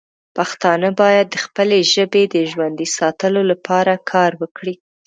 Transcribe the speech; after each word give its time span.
پښتانه 0.37 0.89
باید 1.01 1.25
د 1.31 1.35
خپلې 1.45 1.79
ژبې 1.93 2.23
د 2.33 2.35
ژوندی 2.51 2.87
ساتلو 2.97 3.41
لپاره 3.51 3.93
کار 4.11 4.31
وکړي. 4.41 4.75